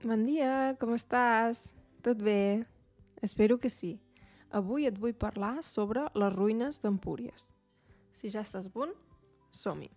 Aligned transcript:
Bon 0.00 0.22
dia, 0.24 0.78
com 0.80 0.94
estàs? 0.96 1.74
Tot 2.00 2.22
bé? 2.24 2.62
Espero 3.20 3.58
que 3.60 3.68
sí. 3.68 3.98
Avui 4.48 4.86
et 4.88 4.96
vull 4.96 5.12
parlar 5.12 5.60
sobre 5.60 6.06
les 6.16 6.32
ruïnes 6.32 6.78
d'Empúries. 6.80 7.44
Si 8.16 8.32
ja 8.32 8.40
estàs 8.40 8.70
punt, 8.72 8.94
som-hi. 9.52 9.90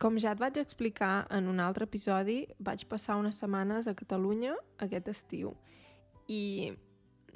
Com 0.00 0.16
ja 0.16 0.32
et 0.32 0.40
vaig 0.40 0.56
explicar 0.56 1.26
en 1.28 1.52
un 1.52 1.60
altre 1.60 1.84
episodi, 1.84 2.46
vaig 2.56 2.88
passar 2.88 3.20
unes 3.20 3.36
setmanes 3.36 3.92
a 3.92 3.98
Catalunya 3.98 4.56
aquest 4.80 5.16
estiu. 5.18 5.58
I 6.32 6.72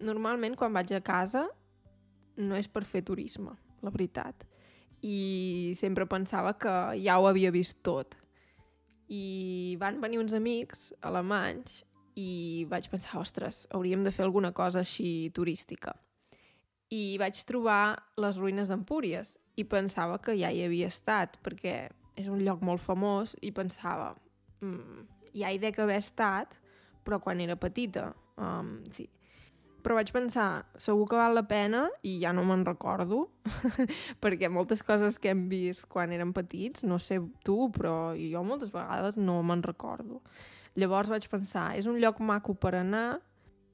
normalment 0.01 0.57
quan 0.57 0.73
vaig 0.73 0.97
a 0.97 1.05
casa 1.05 1.51
no 2.37 2.57
és 2.57 2.69
per 2.69 2.85
fer 2.89 3.03
turisme, 3.05 3.55
la 3.83 3.93
veritat. 3.93 4.47
I 5.03 5.73
sempre 5.77 6.07
pensava 6.07 6.55
que 6.59 6.73
ja 7.03 7.19
ho 7.19 7.27
havia 7.27 7.51
vist 7.51 7.81
tot. 7.83 8.15
I 9.09 9.77
van 9.81 10.01
venir 10.01 10.21
uns 10.23 10.33
amics 10.33 10.93
alemanys 11.03 11.83
i 12.17 12.65
vaig 12.69 12.89
pensar, 12.93 13.19
ostres, 13.21 13.67
hauríem 13.73 14.05
de 14.05 14.13
fer 14.13 14.25
alguna 14.25 14.53
cosa 14.53 14.81
així 14.81 15.31
turística. 15.35 15.95
I 16.93 17.17
vaig 17.21 17.39
trobar 17.49 17.97
les 18.21 18.37
ruïnes 18.37 18.69
d'Empúries 18.69 19.39
i 19.57 19.65
pensava 19.65 20.19
que 20.23 20.37
ja 20.39 20.53
hi 20.53 20.63
havia 20.65 20.91
estat, 20.93 21.39
perquè 21.45 21.89
és 22.17 22.29
un 22.29 22.43
lloc 22.45 22.61
molt 22.65 22.83
famós 22.85 23.35
i 23.41 23.53
pensava, 23.53 24.13
mm, 24.61 25.07
ja 25.35 25.51
hi 25.51 25.59
dec 25.59 25.79
haver 25.81 25.97
estat, 25.97 26.55
però 27.05 27.19
quan 27.21 27.41
era 27.41 27.57
petita, 27.57 28.13
um, 28.37 28.83
sí. 28.93 29.09
Però 29.83 29.97
vaig 29.99 30.13
pensar, 30.15 30.65
segur 30.79 31.09
que 31.11 31.19
val 31.19 31.35
la 31.35 31.43
pena 31.49 31.89
i 32.07 32.19
ja 32.23 32.31
no 32.35 32.45
me'n 32.47 32.63
recordo, 32.67 33.25
perquè 34.23 34.51
moltes 34.51 34.85
coses 34.87 35.19
que 35.19 35.33
hem 35.33 35.49
vist 35.51 35.89
quan 35.91 36.15
érem 36.15 36.31
petits, 36.37 36.85
no 36.87 37.01
sé 37.03 37.19
tu, 37.43 37.67
però 37.75 38.13
jo 38.15 38.45
moltes 38.47 38.71
vegades 38.71 39.19
no 39.19 39.41
me'n 39.43 39.65
recordo. 39.67 40.21
Llavors 40.79 41.11
vaig 41.11 41.27
pensar, 41.29 41.73
és 41.77 41.91
un 41.91 41.99
lloc 42.01 42.23
maco 42.23 42.55
per 42.55 42.77
anar 42.79 43.19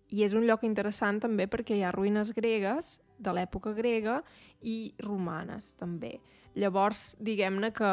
i 0.08 0.24
és 0.24 0.32
un 0.32 0.46
lloc 0.48 0.64
interessant 0.64 1.20
també 1.20 1.46
perquè 1.46 1.76
hi 1.76 1.84
ha 1.84 1.92
ruïnes 1.92 2.32
gregues 2.34 2.96
de 3.18 3.34
l'època 3.34 3.74
grega 3.76 4.22
i 4.62 4.94
romanes 5.04 5.74
també. 5.78 6.16
Llavors, 6.58 7.12
diguem-ne 7.22 7.70
que 7.76 7.90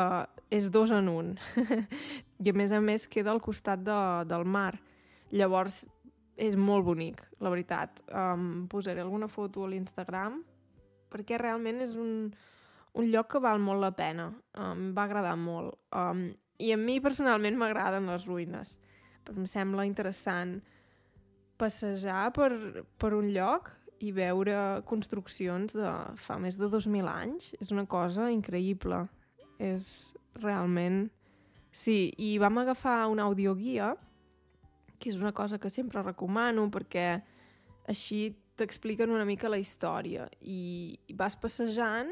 és 0.53 0.71
dos 0.73 0.93
en 0.95 1.09
un. 1.11 1.33
I 2.45 2.49
a 2.49 2.55
més 2.57 2.71
a 2.71 2.79
més 2.81 3.09
queda 3.11 3.33
al 3.33 3.43
costat 3.43 3.83
de, 3.85 3.99
del 4.29 4.45
mar. 4.47 4.77
Llavors, 5.35 5.83
és 6.35 6.55
molt 6.59 6.85
bonic, 6.85 7.21
la 7.39 7.51
veritat. 7.51 8.01
Um, 8.11 8.65
posaré 8.71 9.01
alguna 9.01 9.29
foto 9.31 9.63
a 9.63 9.71
l'Instagram 9.71 10.41
perquè 11.11 11.39
realment 11.39 11.79
és 11.85 11.95
un, 11.95 12.27
un 12.95 13.07
lloc 13.11 13.29
que 13.31 13.41
val 13.43 13.61
molt 13.63 13.83
la 13.83 13.93
pena. 13.95 14.29
Um, 14.59 14.89
va 14.95 15.05
agradar 15.07 15.35
molt. 15.39 15.77
Um, 15.95 16.27
I 16.59 16.73
a 16.75 16.79
mi 16.79 16.99
personalment 17.03 17.57
m'agraden 17.59 18.09
les 18.11 18.27
ruïnes. 18.27 18.77
Em 19.31 19.47
sembla 19.49 19.87
interessant 19.87 20.59
passejar 21.57 22.29
per, 22.35 22.51
per 22.99 23.13
un 23.15 23.31
lloc 23.31 23.71
i 24.03 24.11
veure 24.11 24.83
construccions 24.87 25.75
de 25.75 25.91
fa 26.19 26.35
més 26.41 26.59
de 26.59 26.67
2.000 26.67 27.07
anys 27.09 27.53
és 27.63 27.71
una 27.71 27.87
cosa 27.87 28.31
increïble. 28.33 29.05
És 29.59 30.11
realment... 30.41 31.07
Sí, 31.75 32.13
i 32.23 32.37
vam 32.39 32.55
agafar 32.61 33.01
una 33.11 33.25
audioguia, 33.27 33.89
que 34.99 35.11
és 35.11 35.19
una 35.19 35.33
cosa 35.35 35.59
que 35.59 35.69
sempre 35.69 36.03
recomano 36.03 36.67
perquè 36.73 37.07
així 37.91 38.35
t'expliquen 38.55 39.11
una 39.11 39.25
mica 39.27 39.51
la 39.51 39.59
història 39.59 40.29
i 40.41 40.97
vas 41.19 41.35
passejant 41.35 42.11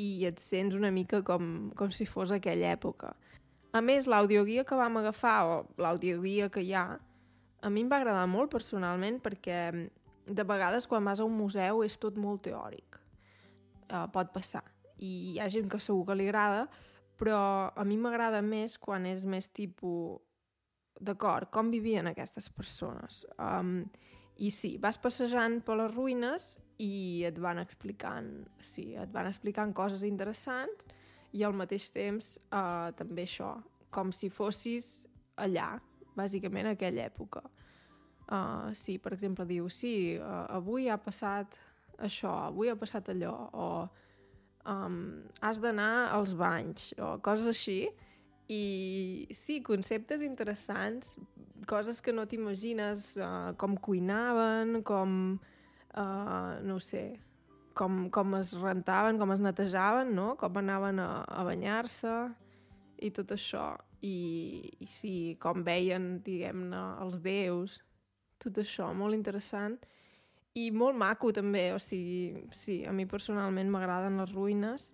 i 0.00 0.24
et 0.26 0.40
sents 0.42 0.74
una 0.74 0.90
mica 0.90 1.22
com, 1.22 1.70
com 1.76 1.92
si 1.92 2.06
fos 2.08 2.32
aquella 2.32 2.72
època. 2.72 3.12
A 3.72 3.80
més, 3.80 4.08
l'audioguia 4.08 4.64
que 4.68 4.76
vam 4.76 4.98
agafar, 5.00 5.36
o 5.48 5.54
l'audioguia 5.80 6.48
que 6.52 6.64
hi 6.64 6.72
ha, 6.76 6.86
a 7.62 7.70
mi 7.70 7.84
em 7.84 7.90
va 7.92 8.00
agradar 8.00 8.26
molt 8.28 8.50
personalment 8.52 9.20
perquè 9.22 9.58
de 10.26 10.44
vegades 10.48 10.88
quan 10.88 11.04
vas 11.04 11.20
a 11.20 11.26
un 11.28 11.36
museu 11.36 11.82
és 11.86 11.96
tot 12.00 12.18
molt 12.18 12.44
teòric. 12.48 12.98
Uh, 13.92 14.08
pot 14.12 14.32
passar. 14.34 14.64
I 14.98 15.12
hi 15.32 15.38
ha 15.40 15.48
gent 15.52 15.68
que 15.70 15.80
segur 15.80 16.06
que 16.08 16.16
li 16.18 16.28
agrada, 16.28 16.66
però 17.20 17.70
a 17.76 17.84
mi 17.86 17.98
m'agrada 18.00 18.42
més 18.42 18.78
quan 18.80 19.06
és 19.06 19.24
més 19.24 19.48
tipus 19.52 20.20
d'acord, 21.02 21.50
com 21.52 21.70
vivien 21.72 22.08
aquestes 22.08 22.48
persones. 22.52 23.22
Um, 23.38 23.82
I 24.42 24.50
sí, 24.54 24.76
vas 24.80 24.98
passejant 24.98 25.60
per 25.66 25.76
les 25.78 25.92
ruïnes 25.92 26.56
i 26.82 27.22
et 27.28 27.38
van 27.38 27.60
explicant, 27.62 28.30
sí, 28.64 28.92
et 28.98 29.10
van 29.12 29.28
explicant 29.28 29.74
coses 29.76 30.04
interessants 30.08 30.88
i 31.36 31.44
al 31.46 31.54
mateix 31.56 31.90
temps 31.94 32.36
uh, 32.50 32.90
també 32.96 33.26
això, 33.26 33.54
com 33.92 34.12
si 34.12 34.30
fossis 34.32 35.08
allà, 35.40 35.74
bàsicament 36.16 36.70
a 36.70 36.76
aquella 36.76 37.06
època. 37.08 37.44
Uh, 38.32 38.72
sí, 38.78 38.96
per 39.02 39.12
exemple, 39.16 39.44
diu, 39.48 39.68
sí, 39.68 40.16
uh, 40.16 40.46
avui 40.56 40.88
ha 40.88 40.98
passat 41.00 41.56
això, 42.02 42.32
avui 42.48 42.70
ha 42.72 42.78
passat 42.78 43.10
allò, 43.12 43.34
o 43.52 43.68
um, 44.64 45.22
has 45.40 45.60
d'anar 45.62 46.12
als 46.14 46.34
banys, 46.38 46.92
o 46.98 47.16
coses 47.24 47.50
així. 47.50 47.80
I 48.52 49.28
sí, 49.36 49.60
conceptes 49.64 50.22
interessants, 50.24 51.14
coses 51.70 52.02
que 52.04 52.12
no 52.12 52.26
t'imagines, 52.28 53.12
uh, 53.16 53.52
com 53.60 53.76
cuinaven, 53.80 54.80
com, 54.84 55.38
uh, 55.94 56.58
no 56.66 56.80
sé, 56.82 57.04
com, 57.78 58.08
com 58.12 58.36
es 58.40 58.52
rentaven, 58.58 59.20
com 59.20 59.32
es 59.32 59.40
netejaven, 59.40 60.12
no? 60.16 60.34
com 60.40 60.58
anaven 60.60 61.00
a, 61.00 61.08
a 61.24 61.46
banyar-se 61.48 62.12
i 63.00 63.12
tot 63.14 63.32
això. 63.36 63.70
I, 64.02 64.16
i 64.82 64.90
sí, 64.90 65.14
com 65.40 65.62
veien, 65.64 66.16
diguem-ne, 66.26 66.82
els 67.04 67.22
déus, 67.22 67.78
tot 68.42 68.58
això, 68.58 68.90
molt 68.98 69.14
interessant 69.14 69.78
i 70.58 70.68
molt 70.74 70.98
maco 70.98 71.30
també, 71.32 71.70
o 71.72 71.78
sigui, 71.80 72.48
sí, 72.56 72.82
a 72.84 72.92
mi 72.92 73.06
personalment 73.08 73.70
m'agraden 73.72 74.18
les 74.20 74.32
ruïnes, 74.34 74.90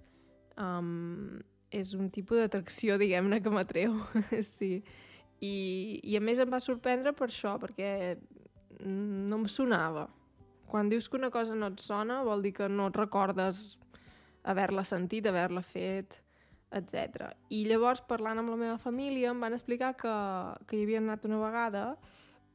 um, 0.61 1.41
és 1.75 1.95
un 1.97 2.09
tipus 2.11 2.41
d'atracció, 2.41 2.99
diguem-ne, 3.01 3.41
que 3.45 3.53
m'atreu, 3.53 3.97
sí. 4.43 4.79
I, 5.39 5.55
I 6.03 6.17
a 6.19 6.23
més 6.25 6.41
em 6.43 6.51
va 6.51 6.61
sorprendre 6.63 7.13
per 7.15 7.29
això, 7.29 7.55
perquè 7.63 8.17
no 8.85 9.43
em 9.43 9.47
sonava. 9.51 10.09
Quan 10.69 10.91
dius 10.91 11.09
que 11.09 11.17
una 11.17 11.31
cosa 11.33 11.57
no 11.57 11.71
et 11.73 11.81
sona, 11.81 12.23
vol 12.27 12.43
dir 12.45 12.55
que 12.57 12.69
no 12.69 12.89
et 12.91 12.97
recordes 12.99 13.79
haver-la 14.49 14.85
sentit, 14.85 15.27
haver-la 15.27 15.63
fet, 15.65 16.19
etc. 16.75 17.31
I 17.55 17.65
llavors, 17.71 18.03
parlant 18.05 18.43
amb 18.43 18.53
la 18.53 18.61
meva 18.61 18.79
família, 18.83 19.33
em 19.33 19.41
van 19.41 19.57
explicar 19.57 19.95
que, 19.97 20.15
que 20.69 20.77
hi 20.77 20.85
havien 20.85 21.09
anat 21.09 21.29
una 21.29 21.41
vegada 21.41 21.89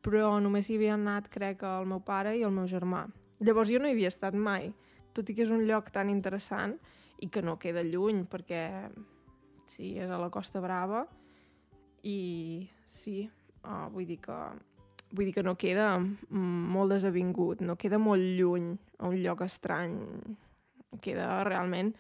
però 0.04 0.38
només 0.44 0.68
hi 0.68 0.78
havia 0.78 0.98
anat, 0.98 1.30
crec, 1.32 1.64
el 1.64 1.88
meu 1.88 2.02
pare 2.04 2.36
i 2.38 2.44
el 2.44 2.52
meu 2.54 2.68
germà. 2.70 3.06
Llavors 3.44 3.72
jo 3.72 3.80
no 3.80 3.88
hi 3.88 3.96
havia 3.96 4.12
estat 4.12 4.36
mai, 4.36 4.70
tot 5.14 5.30
i 5.30 5.36
que 5.38 5.46
és 5.46 5.54
un 5.54 5.66
lloc 5.68 5.92
tan 5.94 6.10
interessant 6.12 6.78
i 7.24 7.30
que 7.30 7.44
no 7.46 7.60
queda 7.62 7.84
lluny, 7.86 8.26
perquè 8.30 8.64
sí, 9.70 9.96
és 9.98 10.10
a 10.10 10.20
la 10.20 10.32
Costa 10.34 10.62
Brava 10.64 11.06
i 12.04 12.68
sí, 12.90 13.24
uh, 13.64 13.88
vull 13.94 14.08
dir 14.10 14.20
que 14.24 14.38
vull 15.14 15.30
dir 15.30 15.36
que 15.36 15.46
no 15.46 15.54
queda 15.60 16.00
molt 16.34 16.96
desavingut, 16.96 17.62
no 17.62 17.78
queda 17.78 18.00
molt 18.02 18.24
lluny 18.38 18.72
a 18.98 19.10
un 19.12 19.20
lloc 19.22 19.44
estrany, 19.46 20.00
queda 21.06 21.44
realment 21.46 21.94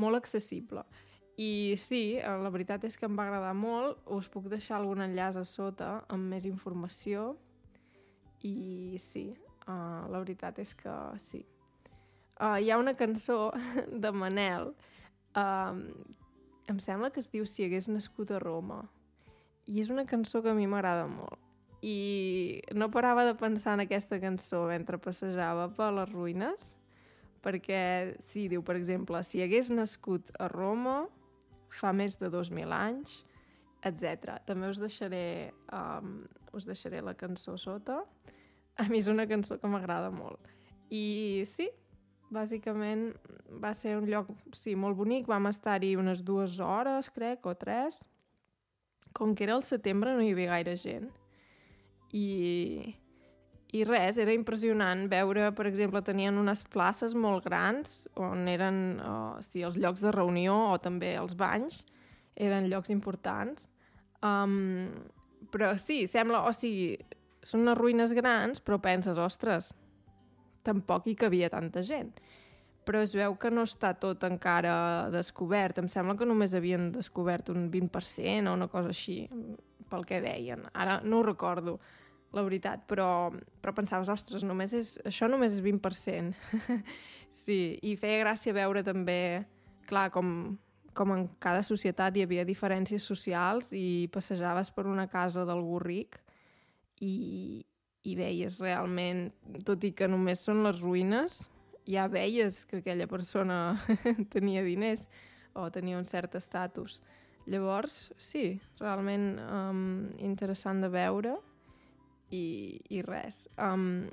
molt 0.00 0.20
accessible. 0.20 0.84
I 1.40 1.74
sí, 1.80 2.20
la 2.20 2.50
veritat 2.52 2.84
és 2.86 2.96
que 3.00 3.08
em 3.08 3.16
va 3.18 3.26
agradar 3.26 3.54
molt, 3.56 4.04
us 4.12 4.28
puc 4.30 4.46
deixar 4.52 4.78
algun 4.78 5.02
enllaç 5.02 5.40
a 5.40 5.44
sota 5.48 5.92
amb 6.12 6.30
més 6.30 6.46
informació, 6.46 7.32
i 8.46 8.96
sí, 9.02 9.30
uh, 9.66 10.06
la 10.08 10.20
veritat 10.20 10.60
és 10.62 10.74
que 10.76 10.94
sí. 11.20 11.42
Uh, 12.40 12.56
hi 12.56 12.70
ha 12.72 12.78
una 12.80 12.94
cançó 12.96 13.50
de 14.04 14.10
Manel, 14.16 14.70
uh, 15.36 15.76
em 16.72 16.78
sembla 16.80 17.10
que 17.12 17.20
es 17.20 17.28
diu 17.28 17.44
Si 17.44 17.66
hagués 17.66 17.90
nascut 17.92 18.32
a 18.32 18.40
Roma, 18.40 18.86
i 19.68 19.82
és 19.82 19.90
una 19.92 20.06
cançó 20.08 20.40
que 20.40 20.48
a 20.48 20.56
mi 20.56 20.64
m'agrada 20.66 21.04
molt. 21.10 21.36
I 21.84 22.60
no 22.76 22.90
parava 22.92 23.26
de 23.28 23.34
pensar 23.36 23.74
en 23.76 23.84
aquesta 23.84 24.18
cançó 24.20 24.64
mentre 24.68 24.98
passejava 25.00 25.68
per 25.76 25.90
les 25.96 26.08
ruïnes, 26.12 26.64
perquè, 27.44 28.16
sí, 28.24 28.46
diu, 28.52 28.64
per 28.64 28.76
exemple, 28.76 29.20
si 29.24 29.40
hagués 29.44 29.70
nascut 29.72 30.32
a 30.40 30.48
Roma 30.48 31.02
fa 31.72 31.92
més 31.96 32.16
de 32.20 32.28
2.000 32.32 32.72
anys, 32.76 33.20
etc. 33.86 34.40
També 34.48 34.68
us 34.72 34.80
deixaré, 34.80 35.52
um, 35.72 36.22
us 36.56 36.66
deixaré 36.68 37.00
la 37.04 37.14
cançó 37.16 37.56
sota. 37.60 38.00
A 38.80 38.88
mi 38.88 39.00
és 39.00 39.08
una 39.12 39.28
cançó 39.28 39.60
que 39.60 39.68
m'agrada 39.68 40.10
molt. 40.12 40.40
I 40.90 41.44
sí, 41.46 41.68
bàsicament 42.30 43.10
va 43.62 43.72
ser 43.74 43.96
un 43.98 44.06
lloc 44.10 44.30
sí, 44.56 44.76
molt 44.78 44.96
bonic. 44.98 45.28
Vam 45.30 45.50
estar-hi 45.50 45.94
unes 45.98 46.22
dues 46.26 46.58
hores, 46.62 47.10
crec, 47.14 47.46
o 47.46 47.54
tres. 47.58 48.00
Com 49.16 49.34
que 49.34 49.44
era 49.46 49.56
el 49.58 49.66
setembre 49.66 50.14
no 50.14 50.24
hi 50.24 50.32
havia 50.34 50.54
gaire 50.54 50.76
gent. 50.78 51.10
I, 52.14 52.94
i 53.74 53.84
res, 53.86 54.18
era 54.18 54.34
impressionant 54.34 55.04
veure, 55.10 55.50
per 55.54 55.66
exemple, 55.70 56.02
tenien 56.06 56.38
unes 56.38 56.62
places 56.70 57.14
molt 57.14 57.44
grans 57.46 58.04
on 58.18 58.48
eren 58.50 58.80
uh, 58.98 59.38
sí, 59.46 59.62
els 59.66 59.78
llocs 59.78 60.02
de 60.02 60.14
reunió 60.14 60.56
o 60.72 60.78
també 60.82 61.14
els 61.18 61.36
banys, 61.38 61.84
eren 62.34 62.70
llocs 62.70 62.90
importants. 62.94 63.70
Um, 64.26 64.90
però 65.50 65.72
sí, 65.78 66.04
sembla, 66.10 66.44
o 66.46 66.54
sigui, 66.54 66.94
són 67.42 67.64
unes 67.64 67.78
ruïnes 67.78 68.14
grans, 68.14 68.60
però 68.62 68.78
penses, 68.82 69.18
ostres, 69.18 69.72
tampoc 70.66 71.08
hi 71.08 71.16
cabia 71.18 71.50
tanta 71.52 71.82
gent. 71.86 72.12
Però 72.88 73.02
es 73.04 73.14
veu 73.14 73.36
que 73.38 73.50
no 73.52 73.62
està 73.68 73.92
tot 74.00 74.24
encara 74.26 75.10
descobert. 75.12 75.78
Em 75.78 75.88
sembla 75.92 76.16
que 76.18 76.26
només 76.26 76.54
havien 76.56 76.90
descobert 76.94 77.52
un 77.52 77.68
20% 77.70 78.50
o 78.50 78.56
una 78.56 78.68
cosa 78.72 78.90
així, 78.94 79.22
pel 79.90 80.06
que 80.06 80.20
deien. 80.24 80.64
Ara 80.72 81.00
no 81.04 81.20
ho 81.20 81.26
recordo 81.26 81.78
la 82.32 82.44
veritat, 82.46 82.84
però, 82.86 83.30
però 83.60 83.74
pensaves, 83.74 84.10
ostres, 84.12 84.44
només 84.46 84.74
és, 84.76 84.94
això 85.06 85.28
només 85.30 85.56
és 85.56 85.62
20%. 85.64 86.34
sí, 87.42 87.60
i 87.82 87.96
feia 87.98 88.22
gràcia 88.22 88.54
veure 88.54 88.84
també, 88.86 89.42
clar, 89.90 90.08
com, 90.14 90.56
com 90.94 91.14
en 91.16 91.26
cada 91.42 91.64
societat 91.66 92.16
hi 92.16 92.24
havia 92.26 92.46
diferències 92.46 93.06
socials 93.06 93.74
i 93.74 94.08
passejaves 94.14 94.70
per 94.74 94.86
una 94.86 95.08
casa 95.10 95.44
d'algú 95.48 95.80
ric 95.82 96.20
i, 97.02 97.64
i 98.08 98.14
veies 98.16 98.58
realment, 98.62 99.28
tot 99.66 99.84
i 99.84 99.92
que 99.96 100.08
només 100.08 100.42
són 100.44 100.62
les 100.64 100.80
ruïnes, 100.80 101.42
ja 101.90 102.06
veies 102.08 102.64
que 102.68 102.80
aquella 102.80 103.08
persona 103.10 103.80
tenia 104.34 104.64
diners 104.64 105.06
o 105.54 105.68
tenia 105.72 105.98
un 105.98 106.06
cert 106.08 106.36
estatus. 106.38 107.00
Llavors, 107.50 108.10
sí, 108.20 108.60
realment 108.80 109.34
um, 109.42 109.84
interessant 110.22 110.82
de 110.84 110.90
veure 110.92 111.36
i, 112.30 112.80
i 112.92 113.02
res. 113.02 113.46
Um, 113.58 114.08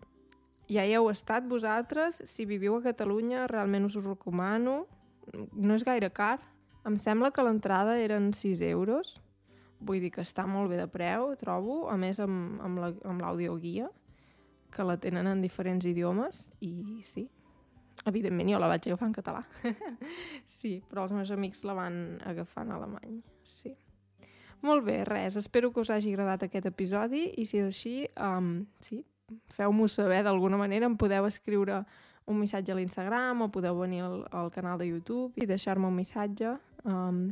ja 0.72 0.84
hi 0.84 0.96
heu 0.98 1.10
estat 1.12 1.48
vosaltres, 1.48 2.22
si 2.26 2.48
viviu 2.50 2.78
a 2.78 2.84
Catalunya 2.84 3.46
realment 3.52 3.88
us 3.88 3.96
ho 3.96 4.04
recomano, 4.04 4.82
no 5.54 5.76
és 5.76 5.86
gaire 5.88 6.10
car, 6.10 6.40
em 6.88 6.98
sembla 7.00 7.32
que 7.36 7.44
l'entrada 7.44 7.98
eren 8.00 8.32
6 8.34 8.64
euros, 8.70 9.18
vull 9.80 10.02
dir 10.02 10.12
que 10.14 10.26
està 10.26 10.48
molt 10.50 10.72
bé 10.72 10.82
de 10.82 10.88
preu, 10.90 11.34
trobo, 11.40 11.86
a 11.92 11.98
més 11.98 12.20
amb, 12.24 12.62
amb 12.64 13.22
l'audioguia, 13.22 13.88
la, 13.90 14.70
que 14.74 14.86
la 14.86 14.98
tenen 15.02 15.30
en 15.30 15.42
diferents 15.42 15.86
idiomes, 15.86 16.48
i 16.62 17.02
sí, 17.08 17.28
evidentment 18.06 18.50
jo 18.52 18.60
la 18.62 18.70
vaig 18.72 18.90
agafar 18.90 19.10
en 19.10 19.16
català. 19.16 19.44
sí, 20.60 20.78
però 20.90 21.08
els 21.08 21.16
meus 21.16 21.32
amics 21.34 21.64
la 21.68 21.78
van 21.78 22.20
agafar 22.26 22.66
en 22.68 22.78
alemany. 22.78 23.18
Molt 24.66 24.88
bé, 24.88 25.04
res, 25.06 25.36
espero 25.38 25.70
que 25.72 25.84
us 25.84 25.92
hagi 25.94 26.12
agradat 26.14 26.48
aquest 26.48 26.66
episodi 26.66 27.28
i 27.38 27.46
si 27.46 27.60
és 27.62 27.68
així, 27.68 27.94
um, 28.18 28.66
sí, 28.82 29.04
feu-m'ho 29.54 29.86
saber 29.92 30.24
d'alguna 30.26 30.58
manera, 30.58 30.88
em 30.90 30.96
podeu 30.98 31.28
escriure 31.30 31.84
un 32.28 32.40
missatge 32.42 32.74
a 32.74 32.78
l'Instagram 32.80 33.46
o 33.46 33.52
podeu 33.54 33.78
venir 33.78 34.02
al, 34.04 34.24
al 34.36 34.50
canal 34.52 34.82
de 34.82 34.90
YouTube 34.90 35.38
i 35.38 35.46
deixar-me 35.48 35.88
un 35.88 35.96
missatge. 35.96 36.56
Um, 36.84 37.30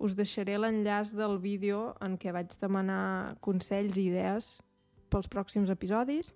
us 0.00 0.16
deixaré 0.16 0.56
l'enllaç 0.58 1.12
del 1.16 1.38
vídeo 1.38 1.90
en 2.00 2.16
què 2.18 2.32
vaig 2.32 2.56
demanar 2.60 3.36
consells 3.44 3.98
i 4.00 4.08
idees 4.08 4.56
pels 5.12 5.28
pròxims 5.28 5.70
episodis 5.72 6.32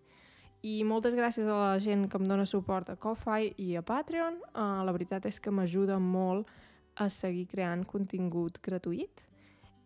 i 0.65 0.79
moltes 0.89 1.17
gràcies 1.17 1.49
a 1.49 1.57
la 1.59 1.81
gent 1.81 2.07
que 2.09 2.21
em 2.21 2.29
dona 2.29 2.47
suport 2.49 2.89
a 2.89 2.97
Ko-Fi 2.97 3.53
i 3.61 3.75
a 3.77 3.83
Patreon. 3.85 4.39
Uh, 4.55 4.81
la 4.87 4.95
veritat 4.97 5.29
és 5.29 5.41
que 5.41 5.53
m'ajuda 5.53 5.99
molt 6.01 6.49
a 6.97 7.11
seguir 7.13 7.45
creant 7.53 7.85
contingut 7.85 8.61
gratuït. 8.65 9.27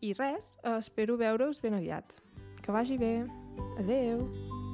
I 0.07 0.15
res, 0.15 0.55
espero 0.77 1.19
veure-us 1.19 1.59
ben 1.65 1.81
aviat. 1.81 2.15
Que 2.63 2.75
vagi 2.75 3.01
bé. 3.01 3.15
Adeu! 3.83 4.68